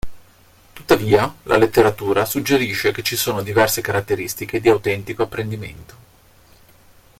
[0.73, 5.95] Tuttavia, la letteratura suggerisce che ci sono diverse caratteristiche di autentico apprendimento.